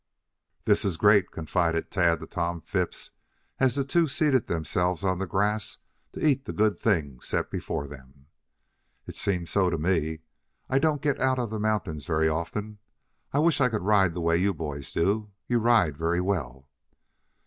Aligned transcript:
"This 0.65 0.83
is 0.83 0.97
great," 0.97 1.29
confided 1.29 1.91
Tad 1.91 2.21
to 2.21 2.25
Tom 2.25 2.59
Phipps, 2.61 3.11
as 3.59 3.75
the 3.75 3.83
two 3.85 4.07
seated 4.07 4.47
themselves 4.47 5.03
on 5.03 5.19
the 5.19 5.27
grass 5.27 5.77
to 6.13 6.25
eat 6.25 6.45
the 6.45 6.53
good 6.53 6.75
things 6.79 7.27
set 7.27 7.51
before 7.51 7.87
them. 7.87 8.25
"It 9.05 9.15
seems 9.15 9.51
so 9.51 9.69
to 9.69 9.77
me. 9.77 10.21
I 10.67 10.79
don't 10.79 11.03
get 11.03 11.21
out 11.21 11.37
of 11.37 11.51
the 11.51 11.59
mountains 11.59 12.05
very 12.05 12.27
often. 12.27 12.79
I 13.31 13.37
wish 13.37 13.61
I 13.61 13.69
could 13.69 13.83
ride 13.83 14.15
the 14.15 14.21
way 14.21 14.37
you 14.37 14.55
boys 14.55 14.91
do. 14.91 15.33
You 15.47 15.59
ride 15.59 15.97
very 15.99 16.19
well." 16.19 16.67